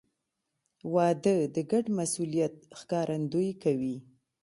•واده 0.93 1.37
د 1.55 1.57
ګډ 1.71 1.85
مسؤلیت 1.99 2.53
ښکارندویي 2.79 3.53
کوي. 3.63 3.97